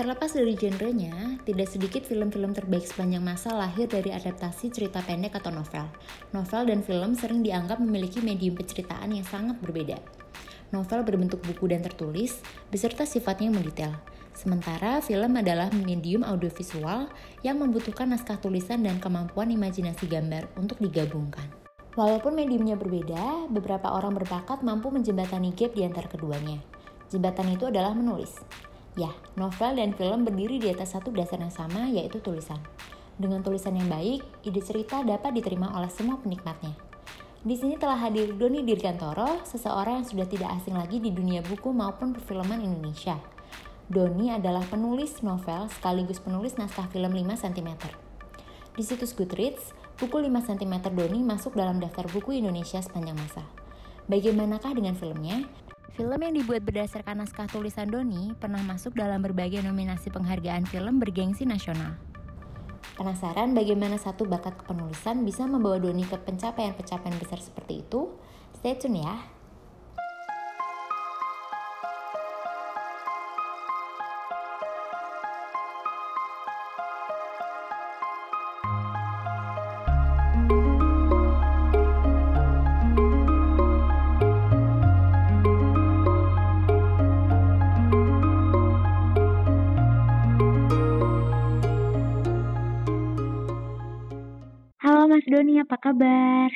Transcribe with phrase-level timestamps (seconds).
[0.00, 5.52] Terlepas dari genrenya, tidak sedikit film-film terbaik sepanjang masa lahir dari adaptasi cerita pendek atau
[5.52, 5.92] novel.
[6.32, 10.00] Novel dan film sering dianggap memiliki medium penceritaan yang sangat berbeda.
[10.72, 12.40] Novel berbentuk buku dan tertulis,
[12.72, 13.92] beserta sifatnya yang mendetail.
[14.32, 17.12] Sementara film adalah medium audiovisual
[17.44, 21.44] yang membutuhkan naskah tulisan dan kemampuan imajinasi gambar untuk digabungkan.
[21.92, 26.56] Walaupun mediumnya berbeda, beberapa orang berbakat mampu menjembatani gap di antara keduanya.
[27.12, 28.32] Jembatan itu adalah menulis.
[29.00, 32.60] Ya, novel dan film berdiri di atas satu dasar yang sama, yaitu tulisan.
[33.16, 36.76] Dengan tulisan yang baik, ide cerita dapat diterima oleh semua penikmatnya.
[37.40, 41.72] Di sini telah hadir Doni Dirgantoro, seseorang yang sudah tidak asing lagi di dunia buku
[41.72, 43.16] maupun perfilman Indonesia.
[43.88, 47.70] Doni adalah penulis novel sekaligus penulis naskah film 5 cm.
[48.76, 53.48] Di situs Goodreads, buku 5 cm Doni masuk dalam daftar buku Indonesia sepanjang masa.
[54.12, 55.48] Bagaimanakah dengan filmnya?
[55.98, 61.42] Film yang dibuat berdasarkan naskah tulisan Doni pernah masuk dalam berbagai nominasi penghargaan film bergengsi
[61.42, 61.98] nasional.
[62.94, 68.12] Penasaran bagaimana satu bakat kepenulisan bisa membawa Doni ke pencapaian-pencapaian besar seperti itu?
[68.54, 69.39] Stay tune ya!
[95.20, 96.48] Mas Doni, apa kabar?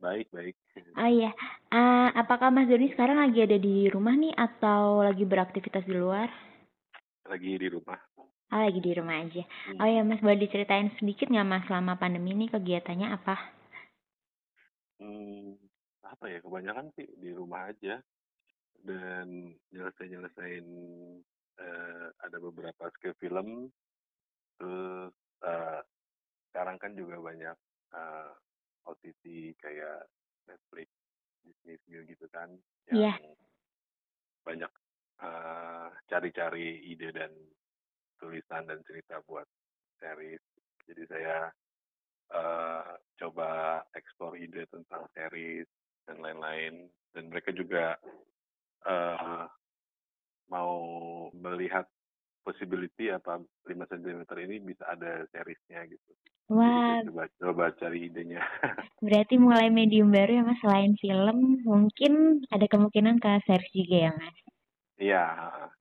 [0.00, 0.56] Baik, baik.
[0.96, 1.28] Oh iya,
[1.68, 6.32] uh, apakah Mas Doni sekarang lagi ada di rumah nih atau lagi beraktivitas di luar?
[7.28, 8.00] Lagi di rumah.
[8.16, 9.44] Oh, lagi di rumah aja.
[9.44, 9.76] Hmm.
[9.76, 13.36] Oh ya, Mas, boleh diceritain sedikit nggak Mas selama pandemi ini kegiatannya apa?
[15.04, 15.60] Hmm,
[16.00, 18.00] apa ya, kebanyakan sih di rumah aja.
[18.80, 20.64] Dan nyelesain-nyelesain
[21.60, 23.68] uh, ada beberapa skill film,
[24.56, 25.12] terus
[25.44, 25.84] uh,
[26.48, 27.52] sekarang kan juga banyak
[27.92, 28.30] uh, eh,
[28.88, 30.08] OTT kayak
[30.48, 30.88] Netflix,
[31.46, 32.50] Disney View gitu kan
[32.90, 33.16] yang yeah.
[34.42, 34.72] banyak
[35.22, 37.30] uh, cari-cari ide dan
[38.18, 39.46] tulisan dan cerita buat
[40.02, 40.42] series.
[40.86, 41.46] Jadi saya
[42.34, 45.66] uh, coba ekspor ide tentang series
[46.06, 47.94] dan lain-lain dan mereka juga
[48.86, 49.46] uh,
[50.50, 50.74] mau
[51.32, 51.86] melihat
[52.42, 56.12] possibility apa 5 cm ini bisa ada seriesnya gitu.
[56.52, 57.00] Wah.
[57.06, 58.42] Coba coba cari idenya.
[59.06, 64.12] Berarti mulai medium baru ya Mas selain film mungkin ada kemungkinan ke series juga ya
[64.12, 64.36] Mas.
[65.02, 65.24] Iya,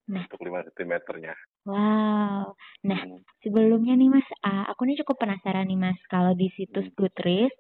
[0.10, 0.26] nah.
[0.26, 1.38] untuk 5 cm-nya.
[1.70, 2.58] Wow.
[2.90, 3.22] Nah, hmm.
[3.46, 6.98] sebelumnya nih Mas, uh, aku nih cukup penasaran nih Mas, kalau di situs hmm.
[6.98, 7.54] Goodreads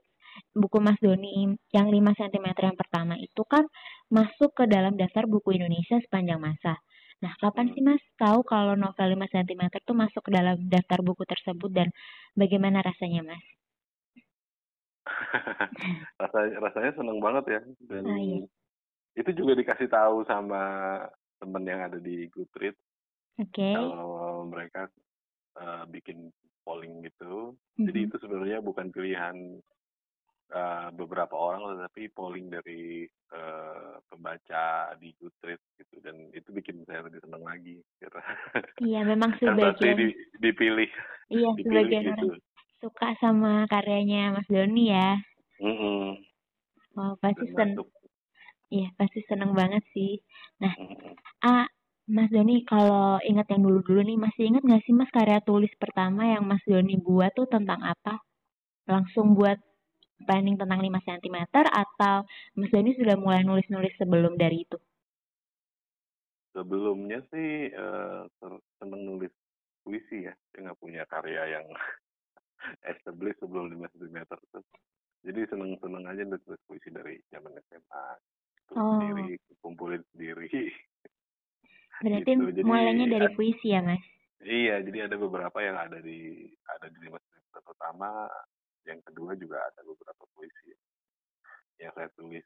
[0.56, 3.68] buku Mas Doni yang 5 cm yang pertama itu kan
[4.09, 6.81] masuk ke dalam daftar buku Indonesia sepanjang masa.
[7.22, 11.22] Nah, kapan sih Mas tahu kalau novel 5 cm itu masuk ke dalam daftar buku
[11.30, 11.88] tersebut dan
[12.34, 13.46] bagaimana rasanya Mas?
[16.22, 18.46] rasanya rasanya seneng banget ya dan oh, iya.
[19.18, 20.62] itu juga dikasih tahu sama
[21.42, 22.78] temen yang ada di Goodreads
[23.42, 23.74] okay.
[23.74, 24.88] kalau mereka
[25.58, 26.30] uh, bikin
[26.62, 27.86] polling gitu mm-hmm.
[27.90, 29.60] jadi itu sebenarnya bukan pilihan
[30.51, 37.07] uh, beberapa orang tetapi polling dari uh, pembaca di Goodreads gitu dan itu bikin saya
[37.07, 38.19] lebih senang lagi gitu.
[38.84, 40.07] Iya memang sebagian di,
[40.39, 40.89] dipilih.
[41.31, 42.12] Iya dipilih sebagian gitu.
[42.12, 42.50] orang
[42.81, 45.09] suka sama karyanya Mas Doni ya.
[45.62, 46.06] Mm -hmm.
[46.97, 47.88] Oh pasti seneng.
[48.73, 50.18] Iya pasti seneng banget sih.
[50.59, 51.13] Nah, mm -hmm.
[51.45, 51.68] ah
[52.09, 56.28] Mas Doni kalau ingat yang dulu-dulu nih masih ingat nggak sih Mas karya tulis pertama
[56.28, 58.19] yang Mas Doni buat tuh tentang apa?
[58.89, 59.62] Langsung buat
[60.26, 62.26] planning tentang 5 cm atau
[62.58, 64.78] Mas Dani sudah mulai nulis-nulis sebelum dari itu?
[66.52, 68.28] Sebelumnya sih uh,
[68.80, 69.31] seneng nulis
[69.81, 70.34] puisi ya.
[70.52, 71.66] Saya nggak punya karya yang
[72.92, 74.18] established sebelum 5 cm.
[75.22, 78.06] Jadi seneng-seneng aja nulis puisi dari zaman SMA.
[78.72, 79.04] Oh.
[79.04, 80.48] sendiri, kumpulin sendiri.
[82.04, 82.44] Berarti gitu.
[82.56, 84.02] Jadi, mulainya dari puisi ya, Mas?
[84.42, 88.25] Iya, jadi ada beberapa yang ada di ada di 5 cm pertama,
[88.86, 90.74] yang kedua juga ada beberapa puisi
[91.81, 92.45] yang saya tulis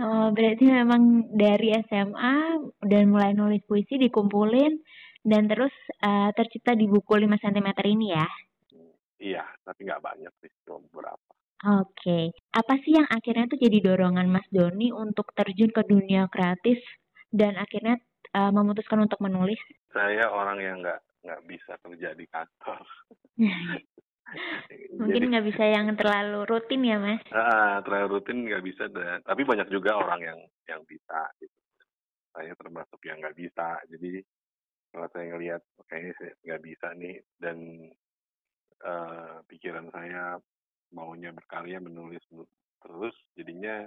[0.00, 2.36] oh berarti memang dari SMA
[2.84, 4.80] dan mulai nulis puisi dikumpulin
[5.24, 5.72] dan terus
[6.04, 8.26] uh, tercipta di buku 5 cm ini ya
[9.20, 12.24] iya tapi nggak banyak sih cuma beberapa Oke, okay.
[12.56, 16.80] apa sih yang akhirnya tuh jadi dorongan Mas Doni untuk terjun ke dunia kreatif
[17.28, 18.00] dan akhirnya
[18.32, 19.60] uh, memutuskan untuk menulis?
[19.92, 22.80] Saya orang yang nggak nggak bisa kerja di kantor.
[24.94, 27.22] Mungkin nggak bisa yang terlalu rutin ya mas?
[27.34, 30.38] Uh, terlalu rutin nggak bisa, dan, tapi banyak juga orang yang
[30.70, 31.26] yang bisa.
[31.42, 31.54] Gitu.
[32.30, 33.80] Saya termasuk yang nggak bisa.
[33.90, 34.22] Jadi
[34.90, 37.56] kalau saya ngelihat, kayaknya saya nggak bisa nih dan
[38.86, 40.38] uh, pikiran saya
[40.90, 42.22] maunya berkarya menulis
[42.80, 43.86] terus jadinya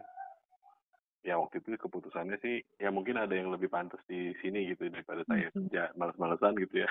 [1.23, 5.23] ya waktu itu keputusannya sih ya mungkin ada yang lebih pantas di sini gitu daripada
[5.27, 6.89] saya kerja males-malesan gitu ya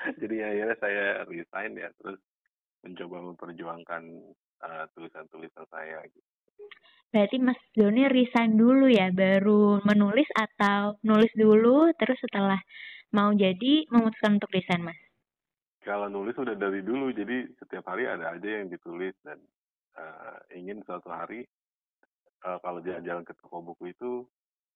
[0.20, 2.18] jadi akhirnya saya resign ya terus
[2.80, 4.02] mencoba memperjuangkan
[4.64, 6.30] uh, tulisan-tulisan saya gitu
[7.10, 12.58] Berarti Mas Doni resign dulu ya, baru menulis atau nulis dulu, terus setelah
[13.10, 15.00] mau jadi memutuskan untuk resign, Mas?
[15.82, 19.42] Kalau nulis udah dari dulu, jadi setiap hari ada aja yang ditulis dan
[19.98, 21.42] uh, ingin suatu hari
[22.46, 24.22] uh, kalau jalan-jalan ke toko buku itu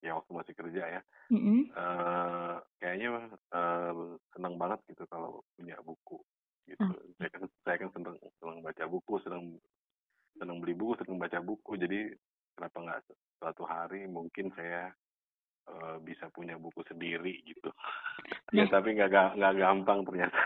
[0.04, 1.02] ya waktu masih kerja ya,
[1.32, 1.60] mm -hmm.
[1.72, 6.20] uh, kayaknya uh, senang banget gitu kalau punya buku
[6.68, 6.84] gitu.
[6.84, 7.00] Oh.
[7.16, 9.44] Saya kan saya kan senang senang baca buku, senang
[10.36, 11.72] senang beli buku, senang baca buku.
[11.80, 12.12] Jadi
[12.52, 13.00] kenapa nggak
[13.40, 14.92] suatu hari mungkin saya
[15.68, 17.70] uh, bisa punya buku sendiri gitu.
[18.54, 18.70] Ya, nah.
[18.70, 20.38] ya tapi nggak nggak gampang ternyata.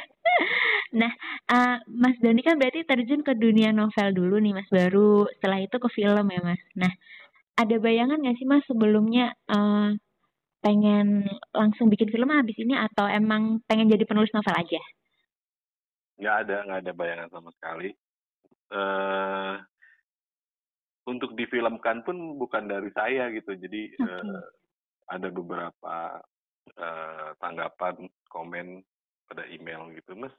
[0.98, 1.12] nah,
[1.52, 5.76] uh, Mas Doni kan berarti terjun ke dunia novel dulu nih Mas, baru setelah itu
[5.76, 6.58] ke film ya Mas.
[6.74, 6.90] Nah,
[7.58, 9.90] ada bayangan nggak sih Mas sebelumnya uh,
[10.62, 14.82] pengen langsung bikin film habis ini atau emang pengen jadi penulis novel aja?
[16.18, 17.90] Nggak ada, nggak ada bayangan sama sekali
[18.72, 19.56] uh,
[21.08, 24.04] untuk difilmkan pun bukan dari saya gitu jadi okay.
[24.04, 24.44] uh,
[25.08, 26.20] ada beberapa
[26.76, 27.96] uh, tanggapan
[28.28, 28.84] komen
[29.28, 30.32] pada email gitu mas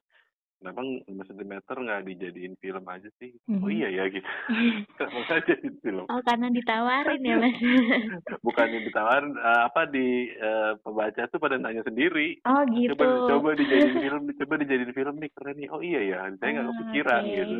[0.60, 3.32] kenapa 5 cm nggak dijadiin film aja sih?
[3.48, 3.64] Mm-hmm.
[3.64, 4.28] Oh iya ya gitu.
[5.00, 6.06] kenapa nggak jadi film?
[6.12, 7.56] Oh karena ditawarin ya mas?
[8.46, 12.44] Bukan yang ditawarin, uh, apa di uh, pembaca tuh pada nanya sendiri.
[12.44, 12.94] Oh gitu.
[12.94, 15.70] Coba coba dijadiin film, coba dijadiin film nih keren nih.
[15.72, 17.36] Oh iya ya, saya nggak oh, kepikiran okay.
[17.40, 17.58] gitu.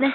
[0.00, 0.14] nah,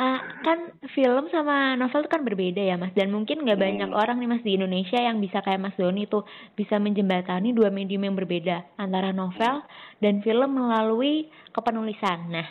[0.00, 0.58] uh, kan
[0.92, 4.00] film sama novel itu kan berbeda ya mas, dan mungkin nggak banyak hmm.
[4.00, 8.04] orang nih mas di Indonesia yang bisa kayak Mas Doni tuh bisa menjembatani dua medium
[8.04, 9.64] yang berbeda antara novel
[10.04, 12.30] dan film melalui melalui kepenulisan.
[12.30, 12.48] Nah,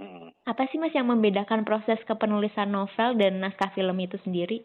[0.00, 0.48] hmm.
[0.48, 4.64] apa sih mas yang membedakan proses kepenulisan novel dan naskah film itu sendiri?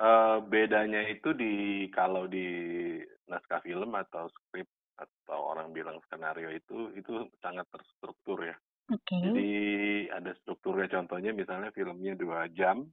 [0.00, 4.68] Uh, bedanya itu di kalau di naskah film atau skrip
[5.00, 8.56] atau orang bilang skenario itu itu sangat terstruktur ya.
[8.90, 9.20] Okay.
[9.24, 9.50] Jadi
[10.12, 12.84] ada strukturnya contohnya misalnya filmnya dua jam,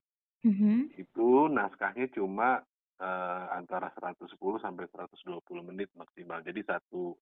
[0.44, 1.00] mm-hmm.
[1.00, 2.62] itu naskahnya cuma
[3.02, 4.30] uh, antara 110
[4.62, 5.42] sampai 120
[5.74, 6.44] menit maksimal.
[6.46, 7.18] Jadi satu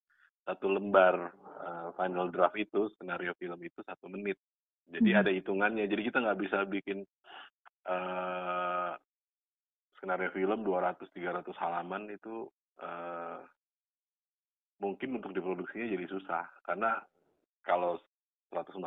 [0.46, 1.34] satu lembar
[1.66, 4.38] uh, final draft itu skenario film itu satu menit
[4.86, 5.22] jadi hmm.
[5.26, 7.02] ada hitungannya jadi kita nggak bisa bikin
[7.90, 8.94] uh,
[9.98, 12.46] skenario film 200-300 halaman itu
[12.80, 13.42] uh,
[14.78, 17.02] mungkin untuk diproduksinya jadi susah karena
[17.66, 17.98] kalau
[18.54, 18.86] 150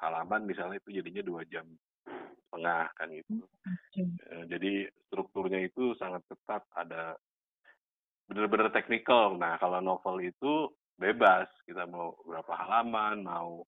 [0.00, 1.68] halaman misalnya itu jadinya dua jam
[2.48, 3.44] setengah kan gitu.
[3.92, 4.06] Okay.
[4.32, 7.20] Uh, jadi strukturnya itu sangat ketat ada
[8.26, 9.36] benar-benar teknikal.
[9.36, 11.48] Nah kalau novel itu bebas.
[11.64, 13.64] Kita mau berapa halaman mau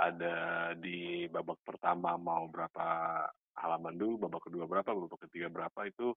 [0.00, 2.86] ada di babak pertama mau berapa
[3.60, 6.16] halaman dulu babak kedua berapa babak ketiga berapa itu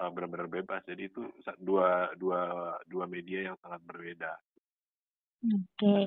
[0.00, 0.82] uh, benar-benar bebas.
[0.86, 1.28] Jadi itu
[1.60, 4.32] dua dua dua media yang sangat berbeda.
[5.40, 5.64] Oke.
[5.76, 6.02] Okay.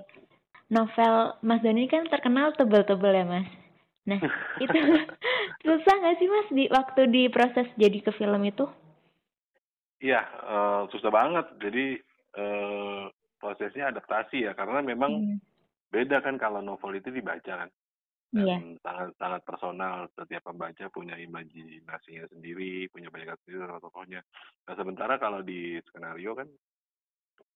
[0.74, 3.48] novel Mas Doni kan terkenal tebel-tebel ya Mas?
[4.10, 4.20] Nah
[4.64, 4.78] itu
[5.66, 8.66] susah nggak sih Mas di waktu di proses jadi ke film itu?
[10.04, 11.48] Iya, uh, susah banget.
[11.64, 11.96] Jadi
[12.36, 13.08] uh,
[13.44, 15.38] prosesnya adaptasi ya karena memang hmm.
[15.92, 17.70] beda kan kalau novel itu dibaca kan
[18.34, 18.82] dan yeah.
[18.82, 24.24] sangat sangat personal setiap pembaca punya imajinasinya sendiri punya banyak sendiri tokohnya
[24.64, 26.48] nah sementara kalau di skenario kan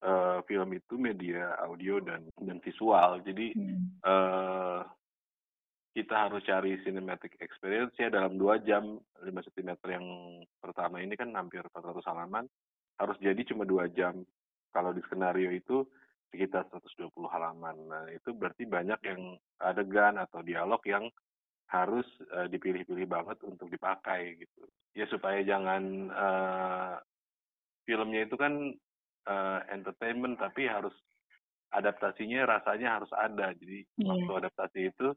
[0.04, 4.04] uh, film itu media audio dan dan visual jadi hmm.
[4.04, 4.84] uh,
[5.98, 10.06] kita harus cari cinematic experience ya dalam dua jam 5 cm yang
[10.62, 12.46] pertama ini kan hampir 400 halaman
[13.02, 14.22] harus jadi cuma dua jam
[14.78, 15.82] kalau di skenario itu
[16.30, 17.76] sekitar 120 halaman.
[17.90, 21.10] Nah, itu berarti banyak yang adegan atau dialog yang
[21.74, 24.70] harus uh, dipilih-pilih banget untuk dipakai gitu.
[24.94, 26.96] Ya supaya jangan uh,
[27.90, 28.54] filmnya itu kan
[29.26, 30.94] uh, entertainment tapi harus
[31.74, 33.58] adaptasinya rasanya harus ada.
[33.58, 34.14] Jadi yeah.
[34.14, 35.10] waktu adaptasi itu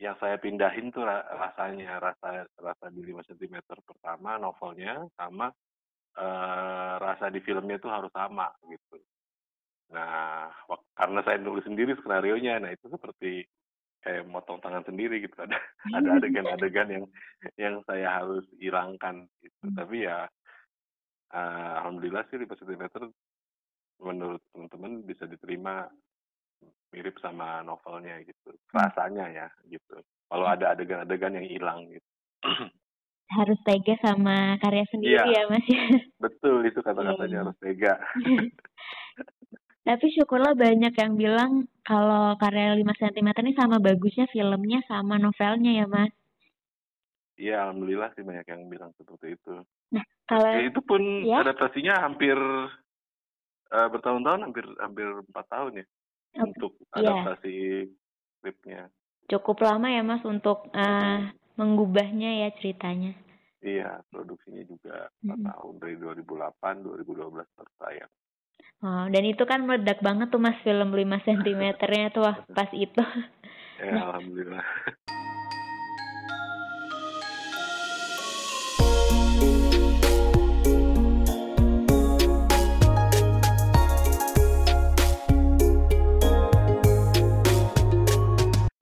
[0.00, 5.52] yang saya pindahin tuh rasanya rasa rasa di 5 cm pertama novelnya sama
[6.18, 8.98] uh, rasa di filmnya itu harus sama gitu.
[9.90, 10.50] Nah,
[10.94, 13.42] karena saya nulis sendiri skenario nya, nah itu seperti
[14.00, 15.60] kayak motong tangan sendiri gitu ada
[15.96, 17.04] ada adegan-adegan yang
[17.60, 19.64] yang saya harus hilangkan gitu.
[19.66, 19.76] Hmm.
[19.76, 20.24] Tapi ya
[21.36, 23.12] uh, alhamdulillah sih 5 cm
[24.00, 25.84] menurut teman-teman bisa diterima
[26.96, 28.56] mirip sama novelnya gitu.
[28.72, 28.88] Hmm.
[28.88, 30.00] Rasanya ya gitu.
[30.32, 30.54] Kalau hmm.
[30.56, 32.08] ada adegan-adegan yang hilang gitu.
[33.30, 35.66] harus tega sama karya sendiri ya, ya Mas
[36.24, 37.42] Betul itu kata-katanya Iya.
[37.46, 37.94] harus tega.
[39.80, 45.72] Tapi syukurlah banyak yang bilang kalau karya 5 cm ini sama bagusnya filmnya sama novelnya
[45.82, 46.12] ya, Mas.
[47.34, 49.64] Iya, alhamdulillah sih banyak yang bilang seperti itu.
[49.96, 51.40] Nah, kalau Ya, itu pun ya?
[51.40, 52.36] adaptasinya hampir
[53.70, 55.86] eh, bertahun-tahun, hampir hampir empat tahun ya
[56.38, 57.10] Oh, untuk iya.
[57.10, 57.88] adaptasi
[58.38, 58.86] skripnya.
[59.26, 61.18] Cukup lama ya, Mas untuk eh,
[61.60, 63.12] mengubahnya ya ceritanya.
[63.60, 65.52] Iya, produksinya juga empat Mm-mm.
[65.52, 68.12] tahun dari 2008, 2012 baru tayang.
[68.80, 73.04] Oh, dan itu kan meledak banget tuh Mas film 5 cm-nya tuh wah, pas itu.
[73.76, 74.16] Ya, Nah.
[74.16, 74.64] alhamdulillah.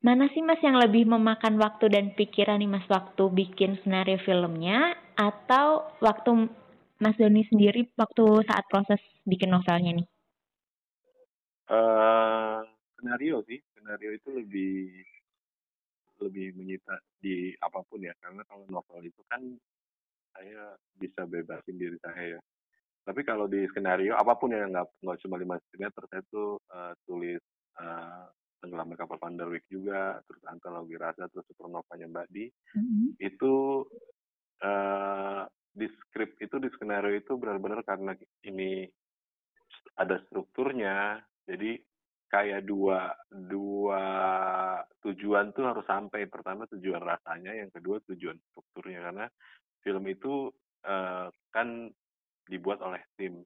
[0.09, 4.97] Mana sih Mas yang lebih memakan waktu dan pikiran nih Mas waktu bikin skenario filmnya
[5.13, 6.49] atau waktu
[6.97, 10.09] Mas Doni sendiri waktu saat proses bikin novelnya nih?
[11.69, 12.61] eh
[12.97, 15.05] skenario sih, skenario itu lebih
[16.25, 19.45] lebih menyita di apa pun ya, karena kalau novel itu kan
[20.33, 22.41] saya bisa bebasin diri saya ya.
[23.05, 26.97] Tapi kalau di skenario apa pun ya nggak nggak cuma lima cm, saya tuh eh,
[27.05, 27.45] tulis
[27.77, 28.27] eh,
[28.59, 32.47] tenggelamnya kapal Panderwick juga, terus antologi rasa, terus supernovanya Mbak Di,
[33.23, 33.55] itu
[34.59, 35.43] eh
[35.79, 38.11] di skrip itu di skenario itu benar-benar karena
[38.43, 38.83] ini
[39.95, 41.79] ada strukturnya jadi
[42.29, 44.05] kayak dua dua
[45.01, 46.29] tujuan tuh harus sampai.
[46.29, 49.01] Pertama tujuan rasanya yang kedua tujuan strukturnya.
[49.09, 49.27] Karena
[49.81, 50.53] film itu
[50.85, 51.89] eh, kan
[52.49, 53.41] dibuat oleh tim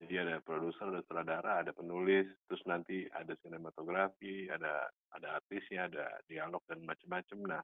[0.00, 6.08] jadi ada produser ada sutradara ada penulis terus nanti ada sinematografi ada ada artisnya ada
[6.26, 7.62] dialog dan macam-macam nah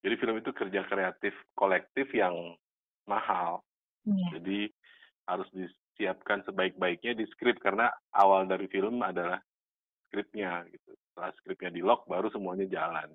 [0.00, 2.56] jadi film itu kerja kreatif kolektif yang
[3.04, 3.60] mahal
[4.08, 4.28] Iya.
[4.40, 4.58] jadi
[5.28, 9.38] harus disiapkan sebaik-baiknya di skrip karena awal dari film adalah
[10.08, 10.90] skripnya gitu.
[11.10, 13.12] Setelah skripnya di lock baru semuanya jalan.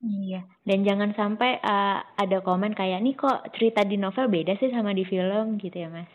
[0.00, 0.46] Iya.
[0.64, 4.94] Dan jangan sampai eh, ada komen kayak nih kok cerita di novel beda sih sama
[4.94, 6.08] di film gitu ya Mas.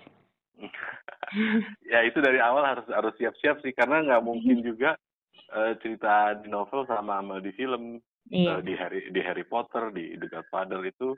[1.91, 4.95] ya itu dari awal harus harus siap-siap sih karena nggak mungkin juga
[5.51, 7.99] eh, cerita di novel sama sama di film
[8.31, 8.57] Iya.
[8.57, 11.13] Eh, di Harry di Harry Potter di The Godfather itu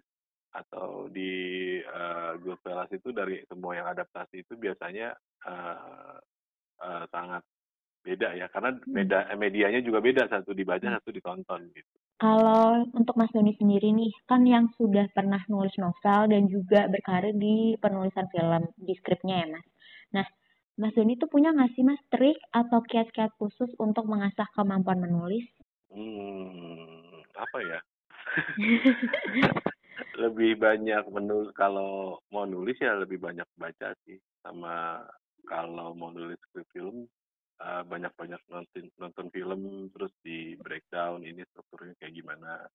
[0.51, 1.31] atau di
[1.79, 5.15] eh, Goodfellas itu dari semua yang adaptasi itu biasanya
[5.47, 6.17] eh,
[6.83, 7.43] eh, sangat
[8.07, 10.95] beda ya karena beda eh, medianya juga beda satu dibaca Hmm.
[10.95, 11.95] satu ditonton gitu.
[12.17, 17.37] Kalau untuk Mas Doni sendiri nih, kan yang sudah pernah nulis novel dan juga berkarir
[17.37, 19.67] di penulisan film, di skripnya ya Mas.
[20.17, 20.27] Nah,
[20.81, 25.45] Mas Doni tuh punya nggak sih Mas trik atau kiat-kiat khusus untuk mengasah kemampuan menulis?
[25.93, 27.79] Hmm, apa ya?
[30.17, 35.05] lebih banyak menul kalau mau nulis ya lebih banyak baca sih sama
[35.45, 37.05] kalau mau nulis skrip film
[37.61, 42.65] eh, banyak-banyak nonton nonton film terus di breakdown ini strukturnya kayak gimana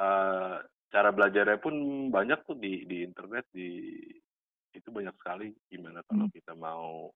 [0.00, 0.56] Eh,
[0.90, 4.00] cara belajarnya pun banyak tuh di di internet di
[4.72, 6.34] itu banyak sekali gimana kalau Hmm.
[6.34, 7.10] kita mau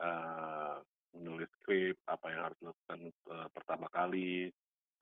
[0.00, 0.76] eh,
[1.16, 4.48] menulis skrip apa yang harus dilakukan eh, pertama kali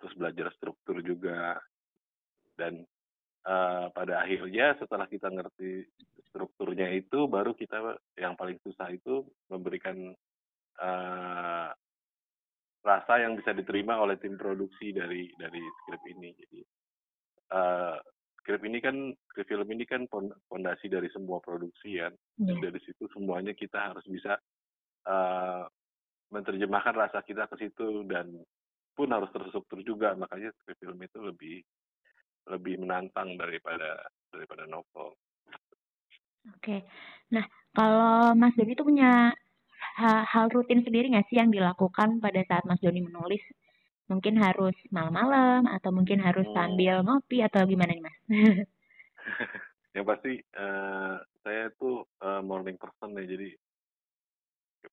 [0.01, 1.59] terus belajar struktur juga
[2.57, 2.83] dan
[3.45, 5.85] eh, pada akhirnya setelah kita ngerti
[6.33, 10.15] strukturnya itu baru kita yang paling susah itu memberikan
[10.79, 11.69] eh,
[12.83, 16.61] rasa yang bisa diterima oleh tim produksi dari dari skrip ini jadi
[17.53, 17.97] eh,
[18.41, 18.97] skrip ini kan
[19.33, 20.07] skrip film ini kan
[20.49, 22.09] fondasi dari semua produksi ya
[22.39, 22.71] dan Iya.
[22.71, 24.39] dari situ semuanya kita harus bisa
[25.05, 25.65] eh,
[26.29, 28.31] menerjemahkan rasa kita ke situ dan
[28.95, 31.57] pun harus terstruktur juga makanya skrip film itu lebih
[32.49, 34.01] lebih menantang daripada
[34.33, 35.13] daripada novel.
[36.57, 36.85] Oke.
[37.33, 37.45] Nah,
[37.77, 39.33] kalau Mas Doni tuh punya
[40.33, 43.43] hal rutin sendiri nggak sih yang dilakukan pada saat Mas Doni menulis?
[44.11, 46.55] Mungkin harus malam-malam atau mungkin harus Hmm.
[46.57, 48.17] sambil ngopi atau gimana nih Mas?
[49.97, 53.49] Yang pasti eh, saya tuh eh, morning person ya jadi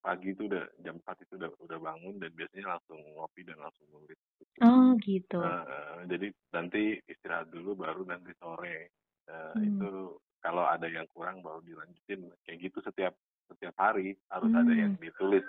[0.01, 3.85] pagi itu udah jam 4 itu udah udah bangun dan biasanya langsung ngopi dan langsung
[3.93, 4.17] nulis.
[4.61, 5.37] oh gitu.
[5.37, 8.91] Eh, jadi nanti istirahat dulu baru nanti sore
[9.25, 9.65] Eh, Hmm.
[9.73, 13.17] itu kalau ada yang kurang baru dilanjutin kayak gitu setiap
[13.51, 15.03] setiap hari harus ada yang Hmm.
[15.03, 15.45] ditulis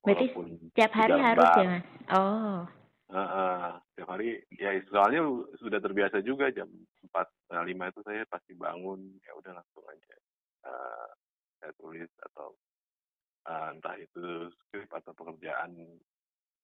[0.00, 1.64] Berarti walaupun Tiap hari harus ya.
[1.68, 1.84] Mas?
[2.16, 2.58] Oh.
[3.10, 5.20] Heeh, setiap hari ya soalnya
[5.58, 6.70] sudah terbiasa juga jam
[7.04, 10.14] empat setengah lima itu saya pasti bangun ya udah langsung aja
[10.64, 11.08] eh,
[11.58, 12.54] saya tulis atau
[13.50, 15.74] eh, entah itu skrip atau pekerjaan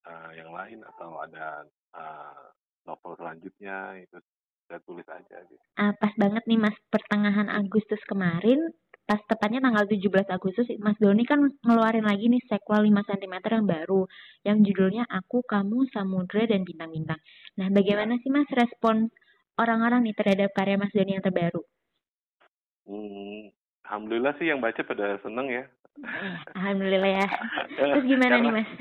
[0.06, 1.66] eh, yang lain atau ada
[1.98, 2.44] eh,
[2.86, 4.16] novel selanjutnya itu
[4.66, 5.62] saya tulis aja gitu.
[5.78, 8.58] Ah, pas banget nih Mas, pertengahan Agustus kemarin,
[9.06, 13.66] pas tepatnya tanggal 17 Agustus, Mas Doni kan ngeluarin lagi nih sequel 5 cm yang
[13.66, 14.02] baru,
[14.42, 17.22] yang judulnya Aku, Kamu, Samudra, dan Bintang-Bintang.
[17.54, 19.06] Nah, bagaimana sih Mas respon
[19.56, 21.62] orang-orang nih terhadap karya Mas Doni yang terbaru?
[22.86, 23.54] Hmm,
[23.86, 25.64] Alhamdulillah sih yang baca pada seneng ya.
[26.58, 27.26] Alhamdulillah ya.
[27.78, 28.68] Terus gimana Karena- nih Mas?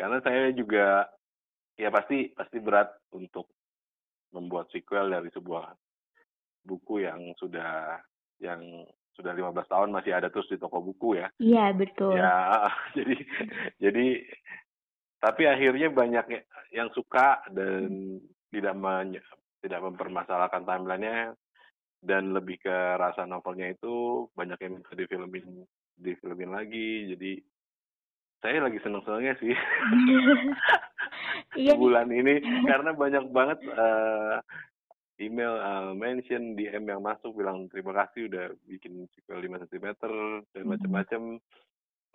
[0.00, 1.06] Karena saya juga
[1.78, 3.46] ya pasti pasti berat untuk
[4.34, 5.70] membuat sequel dari sebuah
[6.64, 8.00] buku yang sudah
[8.40, 8.60] yang
[9.14, 11.28] sudah 15 tahun masih ada terus di toko buku ya.
[11.36, 12.16] Iya, betul.
[12.16, 13.16] Ya, jadi
[13.76, 14.06] jadi
[15.20, 16.26] tapi akhirnya banyak
[16.72, 18.16] yang suka dan
[18.48, 19.20] tidak men-
[19.60, 21.36] tidak mempermasalahkan timelinenya
[22.00, 25.68] dan lebih ke rasa novelnya itu banyak yang minta difilmin
[26.00, 27.32] difilmin lagi jadi
[28.40, 29.52] saya lagi seneng senengnya sih
[31.58, 34.36] Iya bulan ini karena banyak banget eh,
[35.20, 39.86] email eh, mention DM yang masuk bilang terima kasih udah bikin sequel 5 cm
[40.50, 40.70] dan Hmm.
[40.74, 41.22] macam-macam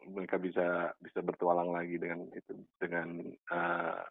[0.06, 0.68] mereka bisa
[1.00, 4.02] bisa bertualang lagi dengan itu dengan eh,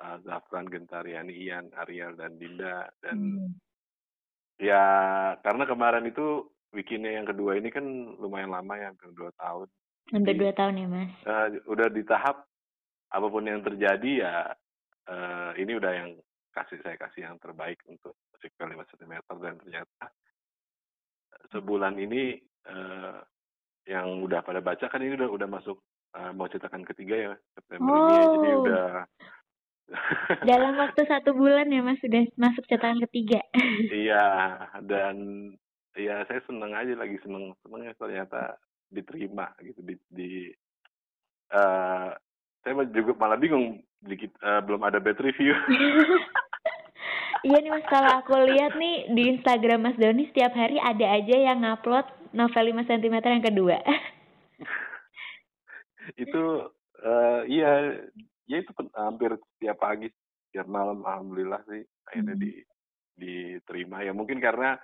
[0.00, 3.52] eh, Zafran, Gentariani, Ian, Ariel dan Dinda dan Hmm.
[4.56, 4.82] ya
[5.42, 7.82] karena kemarin itu bikinnya yang kedua ini kan
[8.18, 9.66] lumayan lama ya hampir dua tahun
[10.12, 11.10] Hampir dua tahun ya Mas.
[11.24, 12.44] Eh, udah di tahap
[13.10, 14.34] apa pun yang terjadi ya
[15.06, 16.10] eh, ini udah yang
[16.54, 20.04] kasih saya kasih yang terbaik untuk sequel 5 cm dan ternyata
[21.50, 22.38] sebulan ini
[22.70, 23.18] eh,
[23.84, 25.82] yang udah pada baca kan ini udah udah masuk
[26.14, 28.24] eh, mau cetakan ketiga ya September ini ya.
[28.30, 28.60] jadi Oh.
[28.62, 28.88] udah
[30.48, 33.44] Dalam waktu satu bulan ya Mas sudah masuk cetakan ketiga.
[34.06, 34.24] iya
[34.80, 35.16] dan
[35.92, 38.56] ya saya seneng aja lagi seneng senengnya ternyata
[38.88, 40.30] diterima gitu di, di
[41.52, 42.10] eh,
[42.64, 45.52] saya juga malah bingung dikit eh, belum ada bad review
[47.44, 51.36] Iya nih Mas, kalau aku lihat nih di Instagram Mas Doni setiap hari ada aja
[51.36, 53.76] yang ngupload novel 5 cm yang kedua.
[56.24, 56.44] itu
[57.04, 57.72] eh, iya
[58.48, 60.08] ya itu hampir setiap pagi
[60.48, 62.44] setiap malam alhamdulillah sih akhirnya Hmm.
[62.44, 62.52] di
[63.14, 64.74] diterima ya mungkin karena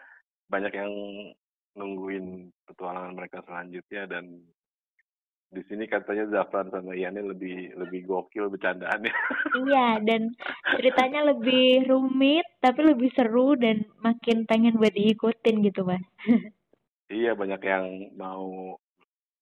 [0.46, 0.92] banyak yang
[1.75, 4.38] nungguin petualangan mereka selanjutnya dan
[5.51, 9.11] di sini katanya Zafran sama Iannya lebih lebih gokil bercandaannya
[9.67, 10.31] Iya, dan
[10.79, 16.07] ceritanya lebih rumit tapi lebih seru dan makin pengen buat diikutin gitu Mas.
[17.11, 18.79] iya banyak yang mau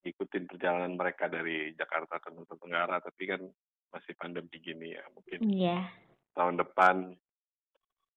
[0.01, 3.45] ikutin perjalanan mereka dari Jakarta ke Nusa Tenggara tapi kan
[3.93, 5.93] masih pandemi gini ya mungkin Iya.
[6.33, 7.13] tahun depan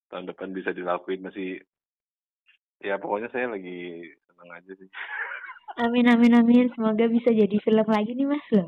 [0.08, 1.60] tahun depan bisa dilakuin masih
[2.80, 4.88] ya pokoknya saya lagi senang aja sih
[5.80, 8.68] Amin amin amin, semoga bisa jadi film lagi nih Mas loh.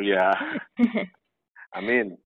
[0.00, 0.32] Iya.
[1.76, 2.16] Amin.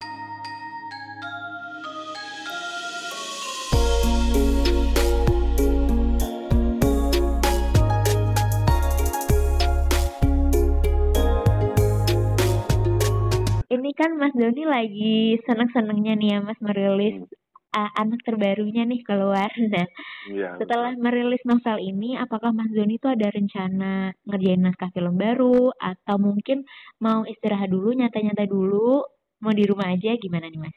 [13.73, 17.42] Ini kan Mas Doni lagi seneng-senengnya nih ya Mas merilis Hmm,
[17.73, 19.51] uh, anak terbarunya nih keluar.
[19.73, 19.87] Nah,
[20.33, 20.55] Iya.
[20.61, 21.03] setelah betul.
[21.03, 26.63] merilis novel ini, apakah Mas Doni tuh ada rencana ngerjain naskah film baru atau mungkin
[27.03, 29.03] mau istirahat dulu, nyata-nyata dulu,
[29.43, 30.77] mau di rumah aja gimana nih Mas?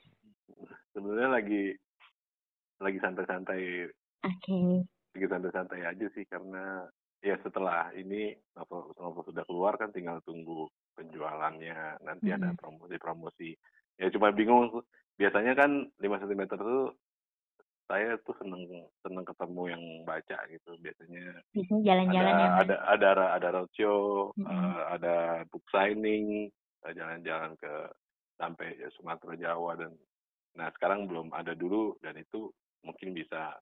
[0.96, 1.64] Sebenarnya lagi
[2.80, 3.88] lagi santai-santai
[4.26, 4.84] Oke.
[5.16, 6.84] lagi santai-santai aja sih karena
[7.24, 12.60] ya setelah ini novel, novel sudah keluar kan tinggal tunggu penjualannya nanti ada Mm-mm.
[12.60, 13.56] promosi-promosi
[13.96, 14.84] ya cuma bingung
[15.16, 16.92] biasanya kan 5 cm tuh
[17.86, 18.66] saya tuh seneng
[19.06, 24.50] seneng ketemu yang baca gitu biasanya Biasanya ada jalan-jalan ya ada ada ada roadshow Mm-mm.
[24.50, 25.16] eh, ada
[25.54, 26.50] book signing
[26.82, 27.74] eh, jalan-jalan ke
[28.42, 29.94] sampai Sumatera Jawa dan
[30.56, 32.50] nah sekarang belum ada dulu dan itu
[32.82, 33.54] mungkin bisa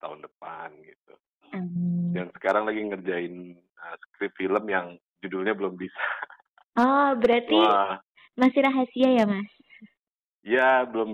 [0.00, 1.14] tahun depan gitu
[1.52, 2.16] Amin.
[2.16, 3.34] dan sekarang lagi ngerjain
[3.82, 6.06] uh, skrip film yang judulnya belum bisa
[6.76, 7.98] Oh, berarti wah
[8.36, 9.48] masih rahasia ya Mas?
[10.46, 11.10] Ya belum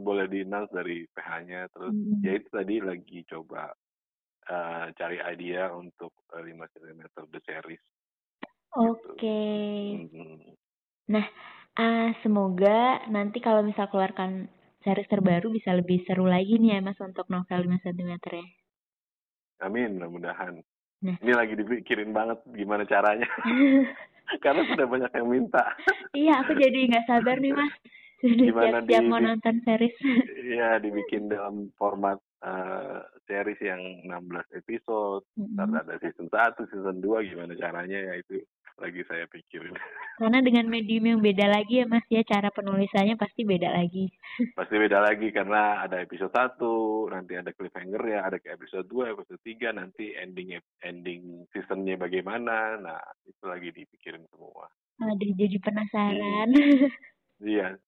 [0.00, 2.24] boleh di announce dari PH-nya terus Mm-mm.
[2.24, 3.68] ya itu tadi lagi coba
[4.48, 7.82] uh, cari idea untuk uh, 5 cm the series
[8.70, 9.42] Oke.
[9.98, 10.54] Mhm.
[11.74, 14.46] Ah, semoga nanti kalau misal keluarkan
[14.86, 18.46] series terbaru bisa lebih seru lagi nih ya Mas untuk novel 5 cm ya.
[19.66, 20.62] Amin, mudah-mudahan.
[21.02, 21.16] Nah.
[21.18, 23.26] Ini lagi dipikirin banget gimana caranya.
[24.44, 25.64] Karena sudah banyak yang minta.
[26.14, 27.74] Iya, aku jadi nggak sabar nih Mas.
[28.20, 29.96] Gimana siap-siap di- mau nonton series.
[30.50, 35.54] Iya, dibikin dalam format uh, series yang 16 episode, Mm-mm.
[35.56, 38.42] ntar ada season 1, season 2 gimana caranya ya itu
[38.80, 39.76] lagi saya pikirin.
[40.20, 44.08] Karena dengan medium yang beda lagi ya Mas ya, cara penulisannya pasti beda lagi.
[44.52, 46.60] Pasti beda lagi karena ada episode 1,
[47.12, 52.76] nanti ada cliffhanger ya, ada ke episode 2, episode 3, nanti ending ending seasonnya bagaimana.
[52.80, 54.68] Nah, itu lagi dipikirin semua.
[55.00, 56.50] Aduh, jadi penasaran.
[57.40, 57.80] Iya.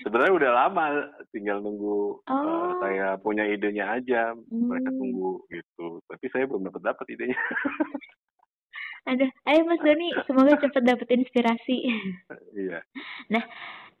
[0.00, 0.84] Sebenarnya udah lama,
[1.28, 2.72] tinggal nunggu uh, Oh.
[2.78, 4.32] saya punya idenya aja.
[4.46, 4.98] Mereka Hmm.
[4.98, 6.00] tunggu gitu.
[6.04, 7.36] Tapi saya belum dapat dapat idenya.
[9.06, 11.76] Aduh, ayo Mas Doni, semoga cepat dapat inspirasi.
[12.58, 12.82] iya.
[13.28, 13.44] Nah,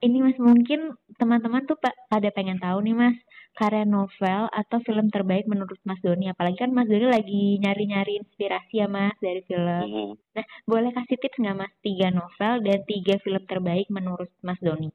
[0.00, 3.16] ini Mas mungkin teman-teman tuh pa- pada pengen tahu nih Mas,
[3.54, 6.26] karya novel atau film terbaik menurut Mas Doni.
[6.26, 9.62] Apalagi kan Mas Doni lagi nyari-nyari inspirasi ya Mas dari film.
[9.86, 10.10] Mhm.
[10.34, 11.72] Nah, boleh kasih tips nggak Mas?
[11.80, 14.90] Tiga novel dan tiga film terbaik menurut Mas Doni.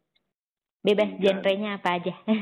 [0.81, 1.37] Bebas Tiga.
[1.37, 2.13] genrenya apa aja.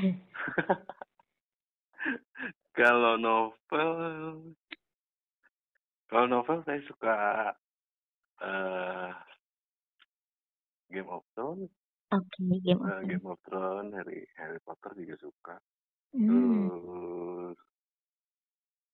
[2.80, 3.92] Kalau novel,
[6.08, 7.16] kalau novel saya suka
[8.40, 9.12] eh
[10.88, 11.68] Game of Thrones,
[12.16, 13.04] Oke, Game of Thrones.
[13.12, 15.56] Game of Thrones, Harry Harry Potter juga suka.
[16.16, 17.58] Hmm, Terus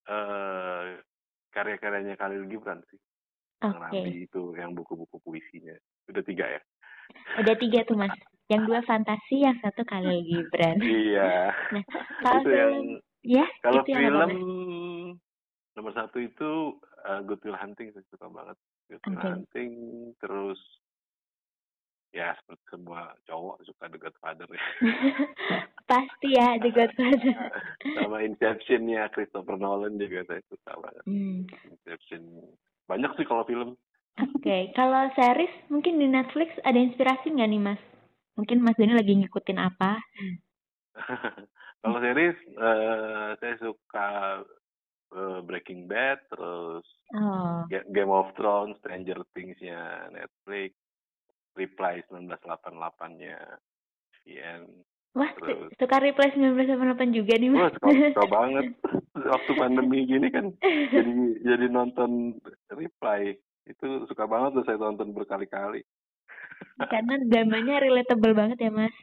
[0.10, 0.86] eh
[1.53, 2.97] karya-karyanya Khalil Gibran sih,
[3.62, 5.77] yang Oke, Nabi itu, yang buku-buku puisinya.
[6.10, 6.62] Udah tiga ya?
[7.38, 8.17] udah tiga tuh Mas.
[8.45, 10.77] Yang dua fantasi, yang satu Khalil Gibran.
[10.81, 11.49] iya.
[11.73, 11.84] Nah,
[12.21, 12.88] kalau itu yang film,
[13.25, 14.34] ya kalau itu yang film Mas?
[15.75, 16.51] nomor satu itu
[17.03, 18.58] uh, Good Will Hunting saya suka banget.
[18.89, 19.27] Good Will Oke.
[19.27, 19.71] Hunting
[20.21, 20.60] terus
[22.15, 24.65] ya seperti semua cowok suka The Godfather ya.
[25.91, 27.36] Pasti ya, The Godfather.
[27.99, 31.03] Sama Inception-nya Christopher Nolan juga saya suka banget.
[31.03, 31.43] Hmm.
[31.67, 32.23] Inception
[32.88, 33.75] banyak sih kalau film.
[34.15, 37.81] Oke, kalau series mungkin di Netflix ada inspirasi nggak nih Mas?
[38.35, 39.99] Mungkin Mas Doni lagi ngikutin apa?
[41.81, 44.09] kalau series eh, saya suka
[45.11, 50.73] eh, Breaking Bad terus Oh, Ga- Game of Thrones, Stranger Things-nya Netflix,
[51.53, 53.37] Reply 1988-nya
[54.19, 54.61] VN.
[55.13, 55.69] wah Terus.
[55.69, 57.73] su- suka Reply 1988 juga nih Wah, Mas.
[57.77, 58.65] suka, suka banget.
[59.37, 60.49] Waktu pandemi gini kan
[60.89, 61.13] jadi
[61.45, 63.37] jadi nonton Reply.
[63.63, 65.85] Itu suka banget tuh saya tonton berkali-kali.
[66.75, 68.95] Karena dramanya relatable banget ya Mas.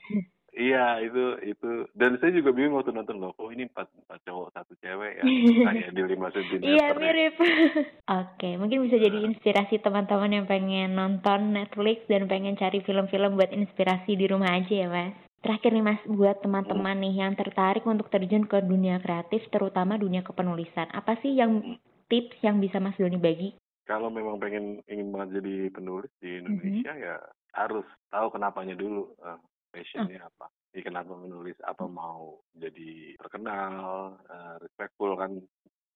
[0.53, 3.33] Iya, itu itu dan saya juga bingung waktu nonton loh.
[3.41, 5.25] Oh, ini empat, empat cowok satu cewek ya.
[5.65, 6.61] Kayak di 5 cm.
[6.61, 7.35] Iya mirip.
[8.21, 13.49] Oke, mungkin bisa jadi inspirasi teman-teman yang pengen nonton Netflix dan pengen cari film-film buat
[13.49, 15.17] inspirasi di rumah aja ya Mas.
[15.41, 20.21] Terakhir nih Mas, buat teman-teman nih yang tertarik untuk terjun ke dunia kreatif, terutama dunia
[20.23, 20.87] kepenulisan.
[20.93, 21.81] Apa sih yang
[22.13, 23.57] tips yang bisa Mas Doni bagi?
[23.89, 26.41] Kalau memang pengen ingin banget jadi penulis di Mhm.
[26.47, 27.17] Indonesia ya
[27.53, 29.13] harus tahu kenapanya dulu.
[29.21, 29.39] eh,
[29.73, 30.53] passionnya apa.
[30.73, 35.41] Jadi kenapa menulis, apa mau jadi terkenal, eh, respectful kan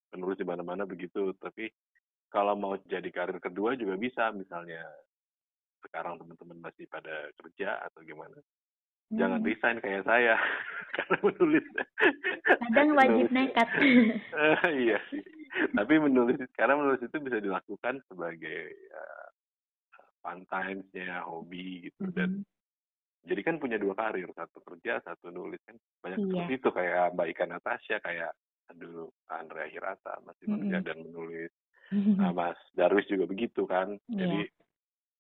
[0.08, 1.36] penulis di mana-mana begitu.
[1.36, 1.68] Tapi
[2.32, 4.80] kalau mau jadi karir kedua juga bisa, misalnya
[5.84, 8.36] sekarang teman-teman masih pada kerja atau gimana.
[9.12, 9.46] Jangan Hmm.
[9.46, 10.34] resign kayak saya
[10.96, 11.66] karena menulis.
[12.42, 13.68] Kadang wajib nekat.
[14.36, 15.22] Eh, iya sih.
[15.72, 18.60] Tapi menulis karena menulis itu bisa dilakukan sebagai
[18.92, 19.28] uh,
[20.26, 23.30] fun times-nya, hobi gitu dan Mhm.
[23.30, 25.78] jadi kan punya dua karir, satu kerja, satu nulis kan.
[26.02, 26.26] Banyak Iya.
[26.26, 28.34] seperti itu kayak Mbak Ika Natasha, kayak
[28.66, 30.66] aduh Andrea Hirata masih Mm-mm.
[30.66, 31.54] kerja dan menulis.
[32.18, 33.94] Nah, Mas Darwis juga begitu kan.
[34.10, 34.26] Iya.
[34.26, 34.40] Jadi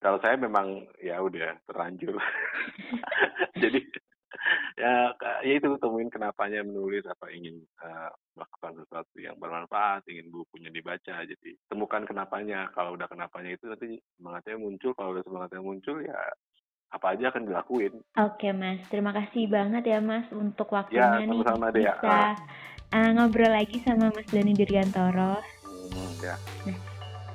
[0.02, 2.18] kalau saya memang ya udah terlanjur.
[3.62, 3.86] Jadi
[4.82, 10.68] ya ya itu temuin kenapanya menulis apa ingin eh, melakukan sesuatu yang bermanfaat, ingin bukunya
[10.68, 11.24] dibaca.
[11.24, 12.68] Jadi temukan kenapanya.
[12.76, 14.92] Kalau udah kenapanya itu nanti semangatnya muncul.
[14.94, 16.18] Kalau udah semangatnya muncul ya
[16.94, 17.94] apa aja akan dilakuin.
[18.16, 21.94] Oke Mas, terima kasih banget ya Mas untuk Ya, waktunya nih sama-sama deh ya.
[21.98, 22.18] bisa
[22.94, 25.42] uh, ngobrol lagi sama Mas Doni Dirgantoro.
[25.66, 26.36] Hmm, ya.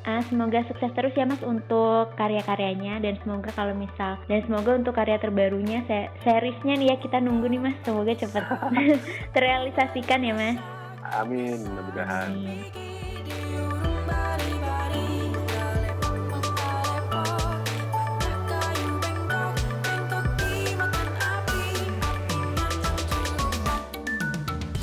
[0.01, 4.97] Ah, semoga sukses terus ya Mas untuk karya-karyanya dan semoga kalau misal dan semoga untuk
[4.97, 8.49] karya terbarunya se seriesnya nih ya kita nunggu nih Mas semoga cepat
[9.37, 10.57] terrealisasikan ya Mas.
[11.21, 12.33] Amin, mudah-mudahan.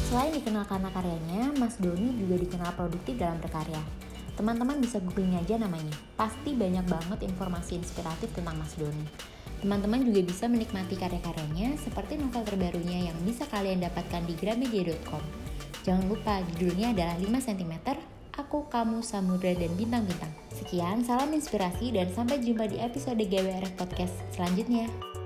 [0.06, 4.07] Selain dikenal karena karyanya, Mas Doni juga dikenal produktif dalam berkarya.
[4.38, 5.90] Teman-teman bisa googling aja namanya.
[6.14, 9.02] Pasti banyak banget informasi inspiratif tentang Mas Doni.
[9.58, 15.18] Teman-teman juga bisa menikmati karya-karyanya seperti novel terbarunya yang bisa kalian dapatkan di gramedia.com.
[15.82, 17.74] Jangan lupa judulnya adalah 5 cm,
[18.38, 20.30] Aku, Kamu, Samudra, dan Bintang-Bintang.
[20.54, 25.17] Sekian, salam inspirasi dan sampai jumpa di episode GWR Podcast selanjutnya.